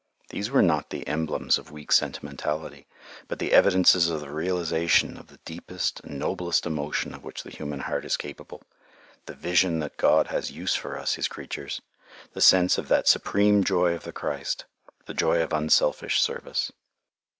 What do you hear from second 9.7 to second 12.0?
that God has use for us his creatures,